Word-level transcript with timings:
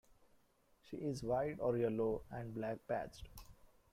She 0.89 0.97
is 0.97 1.21
white 1.21 1.57
or 1.59 1.77
yellow 1.77 2.23
and 2.31 2.51
black-patched. 2.55 3.27